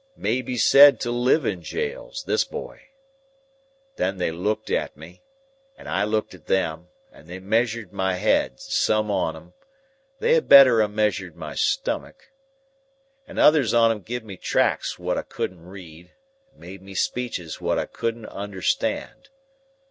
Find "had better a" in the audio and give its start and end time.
10.33-10.87